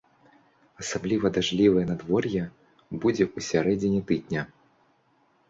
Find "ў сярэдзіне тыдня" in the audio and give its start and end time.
3.35-4.41